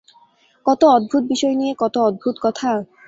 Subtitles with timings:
[0.65, 2.71] কত অদ্ভুত বিষয় নিয়ে কত অদ্ভুত কথা!